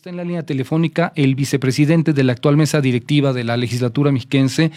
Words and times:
Está 0.00 0.08
en 0.08 0.16
la 0.16 0.24
línea 0.24 0.46
telefónica 0.46 1.12
el 1.14 1.34
vicepresidente 1.34 2.14
de 2.14 2.24
la 2.24 2.32
actual 2.32 2.56
mesa 2.56 2.80
directiva 2.80 3.34
de 3.34 3.44
la 3.44 3.58
legislatura 3.58 4.10
mexiquense, 4.10 4.70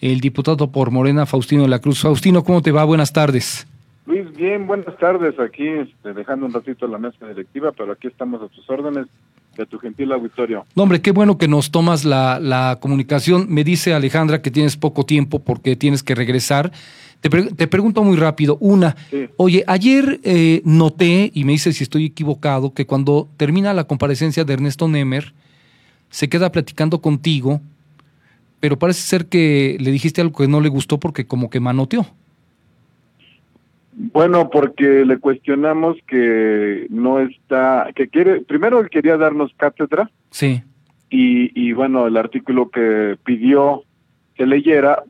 el 0.00 0.20
diputado 0.20 0.72
por 0.72 0.90
Morena, 0.90 1.26
Faustino 1.26 1.64
de 1.64 1.68
la 1.68 1.80
Cruz. 1.80 2.00
Faustino, 2.00 2.42
¿cómo 2.42 2.62
te 2.62 2.72
va? 2.72 2.82
Buenas 2.84 3.12
tardes. 3.12 3.66
Luis, 4.06 4.34
bien, 4.34 4.66
buenas 4.66 4.96
tardes. 4.96 5.38
Aquí 5.38 5.68
este, 5.68 6.14
dejando 6.14 6.46
un 6.46 6.54
ratito 6.54 6.86
la 6.86 6.96
mesa 6.96 7.28
directiva, 7.28 7.72
pero 7.72 7.92
aquí 7.92 8.08
estamos 8.08 8.40
a 8.40 8.48
tus 8.48 8.66
órdenes 8.70 9.08
de 9.56 9.66
tu 9.66 9.78
gentil 9.78 10.10
auditorio. 10.12 10.64
No, 10.74 10.84
hombre, 10.84 11.00
qué 11.02 11.10
bueno 11.12 11.36
que 11.38 11.48
nos 11.48 11.70
tomas 11.70 12.04
la, 12.04 12.38
la 12.40 12.78
comunicación. 12.80 13.46
Me 13.50 13.64
dice 13.64 13.92
Alejandra 13.94 14.40
que 14.42 14.50
tienes 14.50 14.76
poco 14.76 15.04
tiempo 15.04 15.40
porque 15.40 15.76
tienes 15.76 16.02
que 16.02 16.14
regresar. 16.14 16.72
Te, 17.20 17.28
te 17.30 17.66
pregunto 17.68 18.02
muy 18.02 18.16
rápido. 18.16 18.56
Una, 18.60 18.96
Sí. 19.10 19.26
oye, 19.36 19.62
ayer 19.66 20.20
eh, 20.24 20.62
noté, 20.64 21.30
y 21.34 21.44
me 21.44 21.52
dice 21.52 21.72
si 21.72 21.84
estoy 21.84 22.06
equivocado, 22.06 22.72
que 22.74 22.86
cuando 22.86 23.28
termina 23.36 23.72
la 23.74 23.84
comparecencia 23.84 24.44
de 24.44 24.52
Ernesto 24.54 24.88
Nemer, 24.88 25.32
se 26.10 26.28
queda 26.28 26.50
platicando 26.50 27.00
contigo, 27.00 27.60
pero 28.60 28.78
parece 28.78 29.02
ser 29.02 29.26
que 29.26 29.76
le 29.80 29.90
dijiste 29.90 30.20
algo 30.20 30.36
que 30.36 30.48
no 30.48 30.60
le 30.60 30.68
gustó 30.68 30.98
porque 30.98 31.26
como 31.26 31.48
que 31.50 31.60
manoteó. 31.60 32.06
Bueno, 33.94 34.48
porque 34.48 35.04
le 35.04 35.18
cuestionamos 35.18 35.98
que 36.06 36.86
no 36.88 37.20
está, 37.20 37.90
que 37.94 38.08
quiere, 38.08 38.40
primero 38.40 38.80
él 38.80 38.88
quería 38.88 39.16
darnos 39.18 39.52
cátedra 39.56 40.10
Sí, 40.30 40.62
y, 41.10 41.50
y 41.60 41.72
bueno, 41.74 42.06
el 42.06 42.16
artículo 42.16 42.70
que 42.70 43.18
pidió 43.22 43.84
que 44.34 44.46
leyera, 44.46 45.02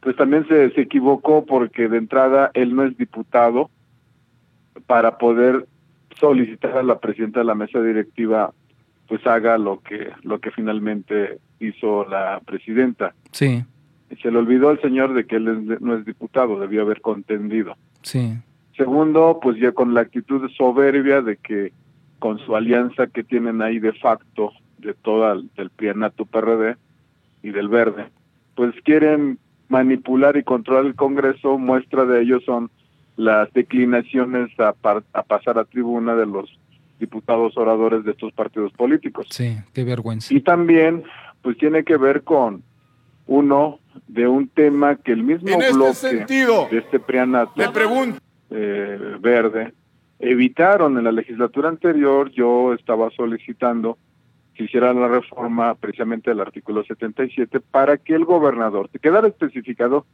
pues 0.00 0.14
también 0.16 0.46
se, 0.46 0.70
se 0.70 0.82
equivocó 0.82 1.44
porque 1.44 1.88
de 1.88 1.98
entrada 1.98 2.52
él 2.54 2.76
no 2.76 2.84
es 2.84 2.96
diputado 2.96 3.68
para 4.86 5.18
poder 5.18 5.66
solicitar 6.20 6.78
a 6.78 6.82
la 6.84 7.00
presidenta 7.00 7.40
de 7.40 7.46
la 7.46 7.56
mesa 7.56 7.80
directiva 7.80 8.52
pues 9.08 9.26
haga 9.26 9.58
lo 9.58 9.80
que 9.80 10.10
lo 10.22 10.38
que 10.38 10.50
finalmente 10.50 11.38
hizo 11.60 12.04
la 12.06 12.40
presidenta. 12.44 13.14
sí, 13.32 13.62
Se 14.22 14.30
le 14.30 14.38
olvidó 14.38 14.70
al 14.70 14.80
señor 14.80 15.14
de 15.14 15.26
que 15.26 15.36
él 15.36 15.78
no 15.80 15.96
es 15.96 16.04
diputado, 16.04 16.58
debió 16.58 16.82
haber 16.82 17.00
contendido. 17.00 17.76
Sí, 18.04 18.34
Segundo, 18.76 19.38
pues 19.42 19.56
ya 19.60 19.70
con 19.72 19.94
la 19.94 20.00
actitud 20.00 20.50
soberbia 20.56 21.20
de 21.22 21.36
que 21.36 21.72
con 22.18 22.38
su 22.40 22.56
alianza 22.56 23.06
que 23.06 23.22
tienen 23.22 23.62
ahí 23.62 23.78
de 23.78 23.92
facto 23.92 24.52
de 24.78 24.94
toda 24.94 25.32
el- 25.34 25.48
del 25.56 25.70
Prianato 25.70 26.24
PRD 26.24 26.76
y 27.44 27.50
del 27.50 27.68
Verde, 27.68 28.06
pues 28.56 28.74
quieren 28.84 29.38
manipular 29.68 30.36
y 30.36 30.42
controlar 30.42 30.86
el 30.86 30.94
Congreso. 30.96 31.56
Muestra 31.58 32.04
de 32.04 32.22
ello 32.22 32.40
son 32.40 32.68
las 33.16 33.52
declinaciones 33.52 34.50
a, 34.58 34.72
par- 34.72 35.04
a 35.12 35.22
pasar 35.22 35.56
a 35.58 35.64
tribuna 35.64 36.16
de 36.16 36.26
los 36.26 36.58
diputados 36.98 37.56
oradores 37.56 38.04
de 38.04 38.10
estos 38.10 38.32
partidos 38.32 38.72
políticos. 38.72 39.26
sí, 39.30 39.56
qué 39.72 39.84
vergüenza. 39.84 40.34
Y 40.34 40.40
también, 40.40 41.04
pues 41.42 41.56
tiene 41.58 41.84
que 41.84 41.96
ver 41.96 42.22
con 42.24 42.62
uno 43.28 43.78
de 44.06 44.26
un 44.28 44.48
tema 44.48 44.96
que 44.96 45.12
el 45.12 45.22
mismo 45.22 45.48
En 45.48 45.60
este 45.62 45.74
bloque 45.74 45.94
sentido, 45.94 46.68
de 46.70 46.78
este 46.78 46.98
Prianato 47.00 47.52
le 47.56 47.68
pregunto, 47.70 48.18
eh, 48.50 49.16
verde 49.20 49.72
evitaron 50.18 50.96
en 50.98 51.04
la 51.04 51.12
legislatura 51.12 51.68
anterior, 51.68 52.30
yo 52.30 52.72
estaba 52.72 53.10
solicitando 53.10 53.98
que 54.54 54.64
hiciera 54.64 54.94
la 54.94 55.08
reforma 55.08 55.74
precisamente 55.74 56.30
del 56.30 56.40
artículo 56.40 56.84
77 56.84 57.60
para 57.60 57.96
que 57.98 58.14
el 58.14 58.24
gobernador, 58.24 58.88
que 58.90 59.00
quedara 59.00 59.26
especificado, 59.26 60.06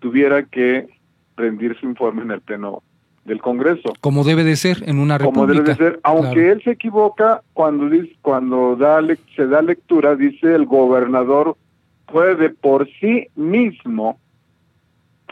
tuviera 0.00 0.42
que 0.44 0.88
rendir 1.36 1.76
su 1.78 1.86
informe 1.86 2.22
en 2.22 2.32
el 2.32 2.40
pleno 2.40 2.82
del 3.24 3.40
Congreso 3.40 3.94
Como 4.00 4.22
debe 4.22 4.44
de 4.44 4.56
ser 4.56 4.82
en 4.86 4.98
una 4.98 5.16
república. 5.16 5.40
como 5.40 5.46
debe 5.54 5.68
de 5.68 5.74
ser, 5.76 6.00
aunque 6.02 6.32
Claro. 6.34 6.52
él 6.52 6.62
se 6.62 6.70
equivoca 6.72 7.42
cuando 7.54 7.88
dice, 7.88 8.14
cuando 8.20 8.76
da 8.76 9.00
se 9.34 9.46
da 9.46 9.62
lectura, 9.62 10.14
dice 10.16 10.54
el 10.54 10.66
gobernador 10.66 11.56
puede 12.06 12.50
por 12.50 12.88
sí 13.00 13.28
mismo 13.34 14.18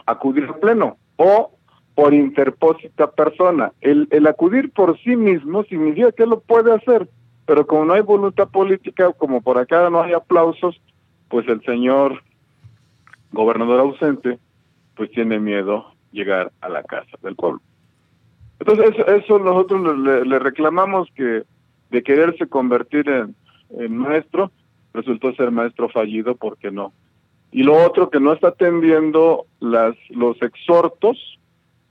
acudir 0.05 0.45
al 0.45 0.59
pleno 0.59 0.97
o 1.17 1.51
por 1.95 2.13
interpósita 2.13 3.11
persona. 3.11 3.71
El, 3.81 4.07
el 4.11 4.27
acudir 4.27 4.71
por 4.71 4.97
sí 4.99 5.15
mismo 5.15 5.63
significa 5.65 6.11
que 6.11 6.25
lo 6.25 6.39
puede 6.39 6.73
hacer, 6.73 7.07
pero 7.45 7.67
como 7.67 7.85
no 7.85 7.93
hay 7.93 8.01
voluntad 8.01 8.49
política, 8.49 9.11
como 9.13 9.41
por 9.41 9.57
acá 9.57 9.89
no 9.89 10.01
hay 10.01 10.13
aplausos, 10.13 10.81
pues 11.29 11.47
el 11.47 11.61
señor 11.63 12.23
gobernador 13.31 13.79
ausente, 13.79 14.39
pues 14.95 15.11
tiene 15.11 15.39
miedo 15.39 15.93
llegar 16.11 16.51
a 16.61 16.69
la 16.69 16.83
casa 16.83 17.17
del 17.21 17.35
pueblo. 17.35 17.61
Entonces, 18.59 18.91
eso, 18.93 19.07
eso 19.07 19.39
nosotros 19.39 19.97
le, 19.99 20.25
le 20.25 20.39
reclamamos 20.39 21.09
que 21.15 21.43
de 21.89 22.03
quererse 22.03 22.47
convertir 22.47 23.09
en, 23.09 23.35
en 23.77 23.97
maestro, 23.97 24.51
resultó 24.93 25.33
ser 25.35 25.51
maestro 25.51 25.89
fallido 25.89 26.35
porque 26.35 26.71
no. 26.71 26.93
Y 27.51 27.63
lo 27.63 27.75
otro 27.85 28.09
que 28.09 28.19
no 28.19 28.33
está 28.33 28.49
atendiendo 28.49 29.45
las 29.59 29.95
los 30.09 30.41
exhortos 30.41 31.39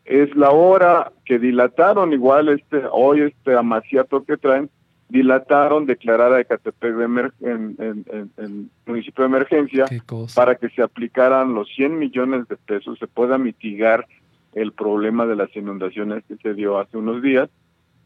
es 0.04 0.34
la 0.34 0.50
hora 0.50 1.12
que 1.24 1.38
dilataron, 1.38 2.12
igual 2.12 2.48
este 2.48 2.82
hoy 2.90 3.20
este 3.20 3.54
amaciato 3.54 4.24
que 4.24 4.36
traen, 4.36 4.68
dilataron 5.08 5.86
declarar 5.86 6.32
a 6.32 6.40
Ecatepec 6.40 6.94
de 6.94 7.04
emer- 7.06 7.32
en, 7.40 7.76
en- 7.78 8.04
en- 8.10 8.30
en 8.38 8.70
municipio 8.86 9.22
de 9.22 9.28
emergencia 9.28 9.84
Qué 9.84 10.00
para 10.34 10.54
que 10.56 10.68
se 10.70 10.82
aplicaran 10.82 11.54
los 11.54 11.68
100 11.76 11.98
millones 11.98 12.48
de 12.48 12.56
pesos, 12.56 12.98
se 12.98 13.06
pueda 13.06 13.38
mitigar 13.38 14.06
el 14.54 14.72
problema 14.72 15.26
de 15.26 15.36
las 15.36 15.54
inundaciones 15.54 16.24
que 16.26 16.36
se 16.36 16.54
dio 16.54 16.78
hace 16.78 16.96
unos 16.96 17.22
días. 17.22 17.48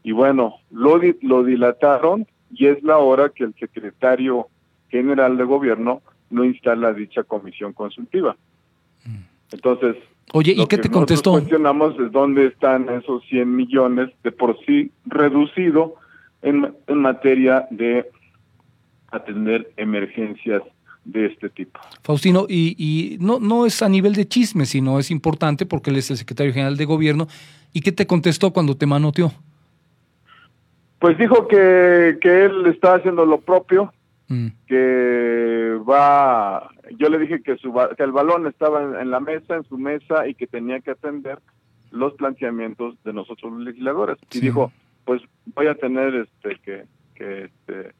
Y 0.03 0.11
bueno, 0.11 0.55
lo, 0.69 0.99
di- 0.99 1.17
lo 1.21 1.43
dilataron 1.43 2.27
y 2.51 2.67
es 2.67 2.81
la 2.83 2.97
hora 2.97 3.29
que 3.29 3.43
el 3.45 3.53
secretario 3.55 4.47
general 4.89 5.37
de 5.37 5.43
gobierno 5.43 6.01
no 6.29 6.43
instala 6.43 6.93
dicha 6.93 7.23
comisión 7.23 7.73
consultiva. 7.73 8.35
Entonces, 9.51 9.95
Oye, 10.33 10.51
¿y 10.51 10.57
lo 10.57 10.67
qué 10.67 10.75
que 10.75 10.83
te 10.83 10.89
contestó? 10.91 11.31
cuestionamos 11.31 11.97
es 11.99 12.11
dónde 12.11 12.47
están 12.47 12.89
esos 12.89 13.23
100 13.29 13.55
millones 13.55 14.09
de 14.23 14.31
por 14.31 14.57
sí 14.65 14.91
reducido 15.05 15.95
en, 16.41 16.73
en 16.87 16.97
materia 16.97 17.65
de 17.71 18.05
atender 19.09 19.71
emergencias 19.77 20.61
de 21.05 21.27
este 21.27 21.49
tipo. 21.49 21.79
Faustino, 22.03 22.45
y, 22.49 22.75
y 22.77 23.17
no, 23.19 23.39
no 23.39 23.65
es 23.65 23.81
a 23.81 23.87
nivel 23.87 24.13
de 24.13 24.27
chisme, 24.27 24.65
sino 24.65 24.99
es 24.99 25.09
importante 25.09 25.65
porque 25.65 25.89
él 25.89 25.95
es 25.95 26.11
el 26.11 26.17
secretario 26.17 26.51
general 26.51 26.75
de 26.75 26.83
gobierno. 26.83 27.27
¿Y 27.71 27.79
qué 27.81 27.93
te 27.93 28.05
contestó 28.05 28.51
cuando 28.51 28.75
te 28.75 28.85
manoteó? 28.85 29.31
Pues 30.99 31.17
dijo 31.17 31.47
que, 31.47 32.17
que 32.19 32.45
él 32.45 32.65
está 32.65 32.95
haciendo 32.95 33.25
lo 33.25 33.39
propio, 33.39 33.93
Mm, 34.29 34.47
que 34.67 35.79
va, 35.89 36.69
yo 36.97 37.09
le 37.09 37.17
dije 37.19 37.41
que, 37.41 37.57
su, 37.57 37.73
que 37.97 38.03
el 38.03 38.11
balón 38.11 38.45
estaba 38.47 38.83
en, 38.83 38.95
en 38.95 39.09
la 39.11 39.19
mesa, 39.19 39.55
en 39.55 39.63
su 39.63 39.77
mesa, 39.77 40.27
y 40.27 40.33
que 40.35 40.47
tenía 40.47 40.79
que 40.81 40.91
atender 40.91 41.39
los 41.91 42.13
planteamientos 42.15 42.95
de 43.03 43.13
nosotros 43.13 43.53
los 43.53 43.61
legisladores. 43.63 44.17
Y 44.33 44.39
dijo, 44.41 44.71
pues 45.05 45.21
voy 45.55 45.67
a 45.67 45.75
tener 45.75 46.13
este 46.15 46.57
que, 46.61 46.83
que 47.15 47.45
este, 47.45 47.93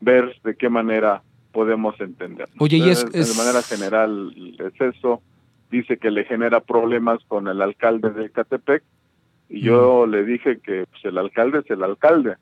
ver 0.00 0.34
de 0.42 0.56
qué 0.56 0.68
manera 0.68 1.22
podemos 1.52 2.00
entender. 2.00 2.48
Oye, 2.58 2.78
y 2.78 2.88
es- 2.90 3.04
de 3.12 3.38
manera 3.38 3.62
general 3.62 4.32
es 4.58 4.80
eso. 4.80 5.22
Dice 5.70 5.98
que 5.98 6.10
le 6.10 6.24
genera 6.24 6.58
problemas 6.60 7.22
con 7.28 7.46
el 7.46 7.62
alcalde 7.62 8.10
de 8.10 8.30
Catepec, 8.30 8.82
y 9.48 9.60
yo 9.60 10.06
le 10.06 10.24
dije 10.24 10.58
que 10.60 10.86
pues, 10.90 11.04
el 11.04 11.16
alcalde 11.18 11.60
es 11.60 11.70
el 11.70 11.82
alcalde. 11.84 12.34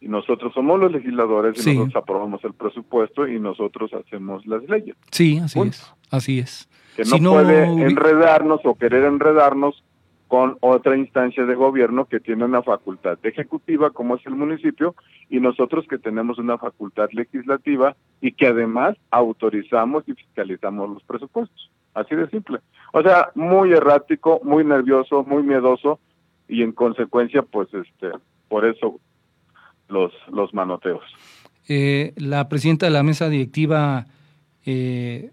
Y 0.00 0.08
nosotros 0.08 0.52
somos 0.54 0.78
los 0.78 0.92
legisladores 0.92 1.58
y 1.58 1.62
Sí. 1.62 1.74
nosotros 1.74 2.02
aprobamos 2.02 2.44
el 2.44 2.52
presupuesto 2.54 3.26
y 3.26 3.40
nosotros 3.40 3.92
hacemos 3.94 4.46
las 4.46 4.62
leyes. 4.68 4.94
Sí, 5.10 5.38
así 5.38 5.58
Punto. 5.58 5.74
es. 5.76 5.94
Así 6.10 6.38
es. 6.38 6.68
Que 6.96 7.02
no, 7.04 7.16
Si 7.16 7.20
no 7.20 7.32
puede 7.32 7.64
enredarnos 7.64 8.60
o 8.64 8.74
querer 8.74 9.04
enredarnos 9.04 9.82
con 10.28 10.56
otra 10.60 10.96
instancia 10.96 11.44
de 11.46 11.54
gobierno 11.54 12.06
que 12.06 12.18
tiene 12.20 12.44
una 12.44 12.60
facultad 12.62 13.16
ejecutiva 13.22 13.90
como 13.90 14.16
es 14.16 14.26
el 14.26 14.34
municipio 14.34 14.94
y 15.30 15.38
nosotros 15.40 15.86
que 15.88 15.98
tenemos 15.98 16.38
una 16.38 16.58
facultad 16.58 17.08
legislativa 17.12 17.96
y 18.20 18.32
que 18.32 18.48
además 18.48 18.96
autorizamos 19.12 20.02
y 20.08 20.14
fiscalizamos 20.14 20.90
los 20.90 21.02
presupuestos. 21.04 21.70
Así 21.94 22.14
de 22.16 22.28
simple. 22.28 22.58
O 22.92 23.02
sea, 23.02 23.30
muy 23.34 23.72
errático, 23.72 24.40
muy 24.42 24.64
nervioso, 24.64 25.24
muy 25.24 25.42
miedoso 25.42 26.00
y 26.48 26.62
en 26.62 26.72
consecuencia 26.72 27.42
pues 27.42 27.72
este 27.72 28.10
por 28.48 28.64
eso 28.66 28.98
los 29.88 30.12
los 30.32 30.52
manoteos. 30.54 31.02
Eh, 31.68 32.12
la 32.16 32.48
presidenta 32.48 32.86
de 32.86 32.92
la 32.92 33.02
mesa 33.02 33.28
directiva, 33.28 34.06
eh, 34.64 35.30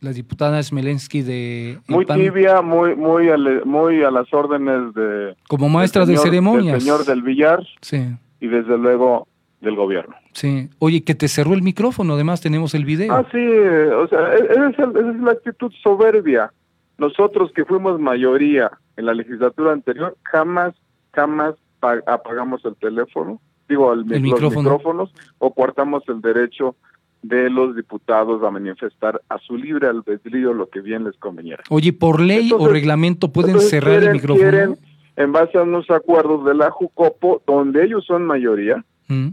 la 0.00 0.12
diputada 0.12 0.62
Smelensky 0.62 1.22
de 1.22 1.78
Muy 1.88 2.04
PAN, 2.06 2.18
tibia, 2.20 2.60
muy 2.62 2.94
muy 2.96 3.28
a, 3.28 3.36
le- 3.36 3.64
muy 3.64 4.02
a 4.02 4.10
las 4.10 4.32
órdenes 4.32 4.94
de 4.94 5.36
como 5.48 5.68
maestra 5.68 6.02
del 6.04 6.14
de 6.16 6.16
señor- 6.18 6.24
ceremonias. 6.24 6.72
Del 6.74 6.80
señor 6.82 7.04
del 7.04 7.22
Villar 7.22 7.64
Sí, 7.80 8.00
y 8.40 8.48
desde 8.48 8.76
luego 8.78 9.28
del 9.60 9.76
gobierno. 9.76 10.16
sí. 10.32 10.68
Oye, 10.80 11.04
que 11.04 11.14
te 11.14 11.28
cerró 11.28 11.54
el 11.54 11.62
micrófono, 11.62 12.14
además 12.14 12.40
tenemos 12.40 12.74
el 12.74 12.84
video. 12.84 13.12
Ah, 13.14 13.24
sí, 13.30 13.38
eh, 13.38 13.90
o 13.94 14.08
sea, 14.08 14.34
e- 14.34 14.44
esa 14.52 14.68
es, 14.70 14.78
el- 14.78 14.96
esa 14.96 15.10
es 15.10 15.20
la 15.20 15.30
actitud 15.32 15.72
soberbia. 15.82 16.52
Nosotros 16.98 17.52
que 17.54 17.64
fuimos 17.64 17.98
mayoría 18.00 18.70
en 18.96 19.06
la 19.06 19.14
legislatura 19.14 19.72
anterior, 19.72 20.16
jamás, 20.24 20.74
jamás 21.12 21.54
pa- 21.80 22.02
apagamos 22.06 22.64
el 22.64 22.74
teléfono. 22.76 23.40
Digo, 23.72 23.94
los 23.94 24.06
micrófonos, 24.06 25.12
o 25.38 25.52
cortamos 25.52 26.02
el 26.08 26.20
derecho 26.20 26.76
de 27.22 27.48
los 27.50 27.74
diputados 27.76 28.42
a 28.42 28.50
manifestar 28.50 29.20
a 29.28 29.38
su 29.38 29.56
libre 29.56 29.86
albedrío 29.88 30.52
lo 30.52 30.68
que 30.68 30.80
bien 30.80 31.04
les 31.04 31.16
conveniera. 31.16 31.62
Oye, 31.70 31.92
¿por 31.92 32.20
ley 32.20 32.50
o 32.52 32.68
reglamento 32.68 33.32
pueden 33.32 33.60
cerrar 33.60 34.02
el 34.02 34.12
micrófono? 34.12 34.76
en 35.14 35.30
base 35.30 35.58
a 35.58 35.62
unos 35.62 35.90
acuerdos 35.90 36.44
de 36.46 36.54
la 36.54 36.70
Jucopo, 36.70 37.42
donde 37.46 37.84
ellos 37.84 38.04
son 38.06 38.24
mayoría, 38.24 38.82
mm. 39.08 39.28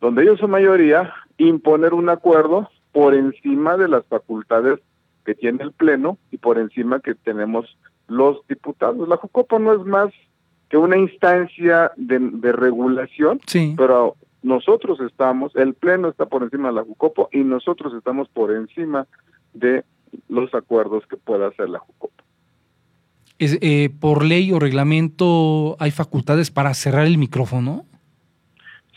donde 0.00 0.22
ellos 0.22 0.40
son 0.40 0.50
mayoría, 0.50 1.12
imponer 1.38 1.94
un 1.94 2.08
acuerdo 2.08 2.68
por 2.90 3.14
encima 3.14 3.76
de 3.76 3.86
las 3.86 4.04
facultades 4.06 4.80
que 5.24 5.36
tiene 5.36 5.62
el 5.62 5.72
Pleno 5.72 6.18
y 6.32 6.38
por 6.38 6.58
encima 6.58 6.98
que 6.98 7.14
tenemos 7.14 7.78
los 8.08 8.44
diputados. 8.48 9.08
La 9.08 9.16
Jucopo 9.16 9.60
no 9.60 9.74
es 9.74 9.86
más 9.86 10.12
que 10.68 10.76
una 10.76 10.96
instancia 10.96 11.92
de, 11.96 12.52
regulación, 12.52 13.40
pero 13.76 14.16
nosotros 14.42 15.00
estamos, 15.00 15.54
el 15.56 15.74
Pleno 15.74 16.08
está 16.08 16.26
por 16.26 16.42
encima 16.42 16.68
de 16.68 16.74
la 16.74 16.84
Jucopo 16.84 17.28
y 17.32 17.38
nosotros 17.38 17.94
estamos 17.94 18.28
por 18.28 18.52
encima 18.52 19.06
de 19.54 19.84
los 20.28 20.52
acuerdos 20.54 21.06
que 21.06 21.16
pueda 21.16 21.48
hacer 21.48 21.68
la 21.68 21.78
Jucopo. 21.78 22.14
Es, 23.38 23.58
eh, 23.60 23.90
¿Por 24.00 24.24
ley 24.24 24.52
o 24.52 24.58
reglamento 24.58 25.76
hay 25.78 25.90
facultades 25.90 26.50
para 26.50 26.72
cerrar 26.74 27.06
el 27.06 27.18
micrófono? 27.18 27.84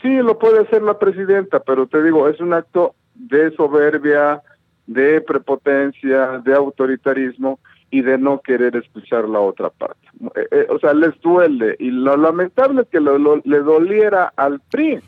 Sí, 0.00 0.08
lo 0.08 0.38
puede 0.38 0.60
hacer 0.60 0.82
la 0.82 0.98
presidenta, 0.98 1.60
pero 1.60 1.86
te 1.86 2.02
digo, 2.02 2.28
es 2.28 2.40
un 2.40 2.54
acto 2.54 2.94
de 3.14 3.50
soberbia, 3.54 4.42
de 4.86 5.20
prepotencia, 5.20 6.40
de 6.42 6.54
autoritarismo 6.54 7.60
y 7.90 8.02
de 8.02 8.18
no 8.18 8.40
querer 8.40 8.76
escuchar 8.76 9.28
la 9.28 9.40
otra 9.40 9.70
parte. 9.70 10.06
Eh, 10.36 10.46
eh, 10.50 10.66
o 10.70 10.78
sea, 10.78 10.94
les 10.94 11.20
duele 11.20 11.76
y 11.78 11.90
lo 11.90 12.16
lamentable 12.16 12.82
es 12.82 12.88
que 12.88 13.00
le 13.00 13.60
doliera 13.60 14.32
al 14.36 14.60
PRI. 14.60 15.00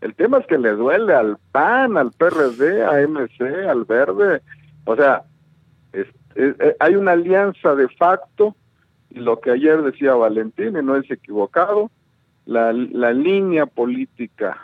El 0.00 0.14
tema 0.14 0.38
es 0.38 0.46
que 0.46 0.58
le 0.58 0.70
duele 0.70 1.12
al 1.12 1.36
PAN, 1.52 1.96
al 1.96 2.12
PRD, 2.12 2.84
a 2.84 3.06
MC, 3.06 3.68
al 3.68 3.84
Verde. 3.84 4.40
O 4.84 4.96
sea, 4.96 5.24
hay 6.78 6.94
una 6.94 7.12
alianza 7.12 7.74
de 7.74 7.88
facto 7.88 8.54
y 9.10 9.20
lo 9.20 9.40
que 9.40 9.50
ayer 9.50 9.82
decía 9.82 10.14
Valentín, 10.14 10.76
y 10.76 10.82
no 10.82 10.96
es 10.96 11.10
equivocado, 11.10 11.90
la, 12.46 12.72
la 12.72 13.12
línea 13.12 13.66
política 13.66 14.56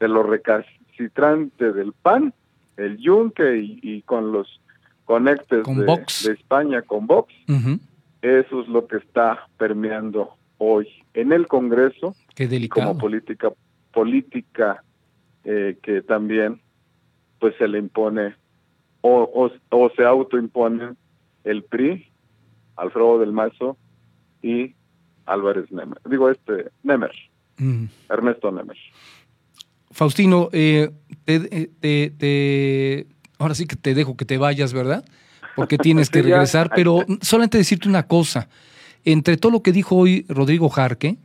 de 0.00 0.08
lo 0.08 0.22
recalcitrante 0.22 1.72
del 1.72 1.92
PAN, 1.92 2.32
el 2.76 2.98
Yunque 2.98 3.58
y 3.60 4.02
con 4.02 4.32
los 4.32 4.60
conectes 5.04 5.64
de, 5.64 6.32
España 6.32 6.82
con 6.82 7.06
Vox. 7.06 7.32
Eso 8.22 8.62
es 8.62 8.68
lo 8.68 8.86
que 8.86 8.98
está 8.98 9.48
permeando 9.58 10.36
hoy 10.58 10.88
en 11.14 11.32
el 11.32 11.48
Congreso 11.48 12.14
como 12.70 12.96
política 12.96 13.50
política 13.92 14.82
eh, 15.44 15.76
que 15.82 16.02
también 16.02 16.60
pues 17.38 17.54
se 17.58 17.68
le 17.68 17.78
impone 17.78 18.34
o, 19.00 19.50
o, 19.70 19.90
se 19.96 20.04
autoimpone 20.04 20.94
el 21.42 21.64
PRI, 21.64 22.06
Alfredo 22.76 23.18
del 23.18 23.32
Mazo 23.32 23.76
y 24.40 24.76
Álvarez 25.26 25.70
Nemer. 25.72 25.98
Digo 26.08 26.30
este 26.30 26.70
Nemer, 26.84 27.10
Ernesto 28.08 28.52
Nemer. 28.52 28.76
Faustino, 29.90 30.48
eh, 30.52 30.90
te, 31.24 32.10
te, 32.10 33.06
ahora 33.42 33.54
sí 33.54 33.66
que 33.66 33.76
te 33.76 33.94
dejo 33.94 34.16
que 34.16 34.24
te 34.24 34.38
vayas, 34.38 34.72
¿verdad? 34.72 35.04
Porque 35.56 35.78
tienes 35.78 36.10
que 36.10 36.22
regresar, 36.22 36.70
pero 36.74 37.04
solamente 37.20 37.58
decirte 37.58 37.88
una 37.88 38.06
cosa. 38.06 38.48
Entre 39.04 39.36
todo 39.36 39.52
lo 39.52 39.62
que 39.62 39.72
dijo 39.72 39.96
hoy 39.96 40.24
Rodrigo 40.28 40.68
Jarque, 40.68 41.18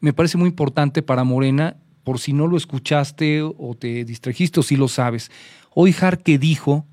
me 0.00 0.12
parece 0.12 0.38
muy 0.38 0.48
importante 0.48 1.02
para 1.02 1.24
Morena, 1.24 1.76
por 2.04 2.18
si 2.18 2.32
no 2.32 2.46
lo 2.46 2.56
escuchaste 2.56 3.42
o 3.42 3.76
te 3.78 4.04
distrajiste 4.04 4.60
o 4.60 4.62
si 4.62 4.76
lo 4.76 4.88
sabes. 4.88 5.30
Hoy 5.74 5.92
Jarque 5.92 6.38
dijo 6.38 6.86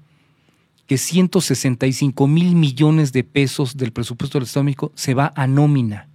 que 0.88 0.98
165 0.98 2.28
mil 2.28 2.56
millones 2.56 3.12
de 3.12 3.24
pesos 3.24 3.78
del 3.78 3.92
presupuesto 3.92 4.40
del 4.40 4.46
Estado 4.46 4.92
se 4.96 5.14
va 5.14 5.34
a 5.36 5.48
nómina. 5.48 6.10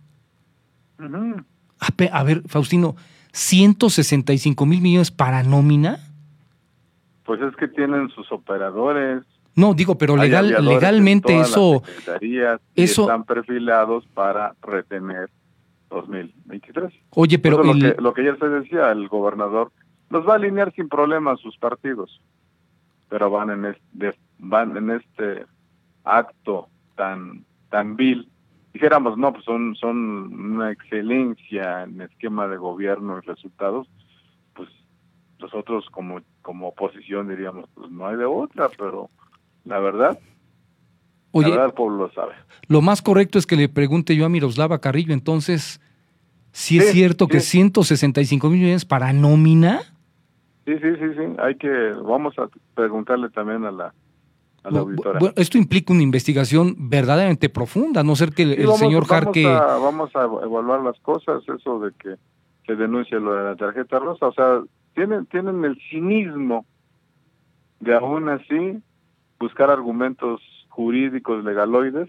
a, 2.12 2.22
ver, 2.22 2.42
Faustino, 2.46 2.96
165 3.32 4.66
mil 4.66 4.80
millones 4.80 5.10
para 5.10 5.42
nómina. 5.42 6.11
Pues 7.24 7.40
es 7.40 7.54
que 7.56 7.68
tienen 7.68 8.08
sus 8.10 8.30
operadores. 8.32 9.22
No, 9.54 9.74
digo, 9.74 9.96
pero 9.98 10.16
legal, 10.16 10.48
legalmente 10.64 11.38
eso, 11.38 11.82
eso 12.74 13.02
están 13.02 13.24
perfilados 13.24 14.06
para 14.14 14.54
retener 14.62 15.30
2023. 15.90 16.92
Oye, 17.10 17.38
pero 17.38 17.62
lo, 17.62 17.74
que, 17.74 17.94
lo 18.00 18.14
que 18.14 18.24
ya 18.24 18.36
se 18.36 18.48
decía, 18.48 18.90
el 18.90 19.08
gobernador 19.08 19.70
los 20.12 20.26
va 20.26 20.32
a 20.32 20.36
alinear 20.36 20.72
sin 20.74 20.88
problema 20.88 21.32
a 21.32 21.36
sus 21.36 21.56
partidos, 21.58 22.20
pero 23.08 23.30
van 23.30 23.50
en 23.50 23.64
este, 23.66 24.18
van 24.38 24.76
en 24.76 24.90
este 24.90 25.46
acto 26.04 26.68
tan 26.96 27.44
tan 27.70 27.96
vil. 27.96 28.28
Dijéramos, 28.72 29.18
no, 29.18 29.32
pues 29.32 29.44
son 29.44 29.74
son 29.76 29.98
una 30.54 30.70
excelencia 30.70 31.84
en 31.84 32.00
esquema 32.00 32.46
de 32.48 32.56
gobierno 32.56 33.18
y 33.18 33.26
resultados, 33.26 33.88
nosotros 35.42 35.86
como 35.90 36.20
como 36.40 36.68
oposición 36.68 37.28
diríamos, 37.28 37.68
pues 37.74 37.90
no 37.90 38.06
hay 38.06 38.16
de 38.16 38.24
otra, 38.24 38.68
pero 38.78 39.08
la 39.64 39.78
verdad, 39.78 40.18
Oye, 41.32 41.48
la 41.48 41.56
verdad 41.56 41.66
el 41.66 41.74
pueblo 41.74 41.96
lo 41.96 42.12
sabe. 42.12 42.34
Lo 42.68 42.82
más 42.82 43.02
correcto 43.02 43.38
es 43.38 43.46
que 43.46 43.56
le 43.56 43.68
pregunte 43.68 44.14
yo 44.14 44.26
a 44.26 44.28
Miroslava 44.28 44.80
Carrillo, 44.80 45.12
entonces, 45.14 45.80
si 46.52 46.78
es 46.78 46.92
cierto 46.92 47.26
que 47.26 47.40
165 47.40 48.48
mil 48.48 48.60
millones 48.60 48.84
para 48.84 49.12
nómina. 49.12 49.80
Sí, 50.64 50.74
sí, 50.74 50.96
sí, 50.98 51.06
sí. 51.16 51.36
Hay 51.38 51.56
que, 51.56 51.68
vamos 52.04 52.38
a 52.38 52.48
preguntarle 52.74 53.30
también 53.30 53.64
a 53.64 53.72
la, 53.72 53.94
a 54.62 54.70
la 54.70 54.80
auditora. 54.80 55.18
Bueno, 55.18 55.34
esto 55.36 55.58
implica 55.58 55.92
una 55.92 56.02
investigación 56.02 56.76
verdaderamente 56.78 57.48
profunda, 57.48 58.04
no 58.04 58.14
ser 58.14 58.32
que 58.32 58.42
el, 58.42 58.72
señor 58.74 59.06
Jarque. 59.06 59.44
Vamos 59.44 60.14
a, 60.14 60.24
evaluar 60.24 60.82
las 60.82 60.98
cosas, 61.00 61.42
eso 61.48 61.80
de 61.80 61.92
que 61.92 62.16
se 62.66 62.76
denuncie 62.76 63.18
lo 63.18 63.34
de 63.34 63.44
la 63.44 63.56
tarjeta 63.56 63.98
rosa. 63.98 64.26
O 64.26 64.32
sea, 64.32 64.60
tienen, 64.94 65.26
tienen 65.26 65.64
el 65.64 65.78
cinismo 65.90 66.66
de 67.80 67.94
aún 67.94 68.28
así 68.28 68.82
buscar 69.38 69.70
argumentos 69.70 70.40
jurídicos 70.68 71.44
legaloides 71.44 72.08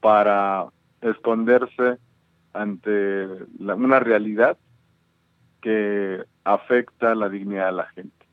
para 0.00 0.66
esconderse 1.00 1.98
ante 2.52 3.26
una 3.58 4.00
realidad 4.00 4.56
que 5.60 6.22
afecta 6.44 7.14
la 7.14 7.28
dignidad 7.28 7.66
de 7.66 7.72
la 7.72 7.86
gente. 7.88 8.26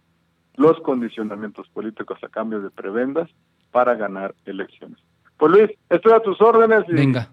Los 0.55 0.79
condicionamientos 0.81 1.67
políticos 1.69 2.19
a 2.23 2.29
cambio 2.29 2.61
de 2.61 2.69
prebendas 2.69 3.29
para 3.71 3.95
ganar 3.95 4.35
elecciones. 4.45 4.99
Pues 5.37 5.51
Luis, 5.51 5.71
estoy 5.89 6.13
a 6.13 6.19
tus 6.19 6.39
órdenes. 6.41 6.83
Y 6.87 6.93
Venga. 6.93 7.29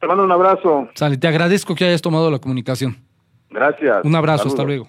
Te 0.00 0.06
mando 0.06 0.24
un 0.24 0.32
abrazo. 0.32 0.88
Sale, 0.94 1.16
te 1.16 1.28
agradezco 1.28 1.74
que 1.74 1.84
hayas 1.84 2.02
tomado 2.02 2.30
la 2.30 2.38
comunicación. 2.38 2.96
Gracias. 3.50 4.04
Un 4.04 4.14
abrazo, 4.14 4.48
hasta 4.48 4.64
luego. 4.64 4.88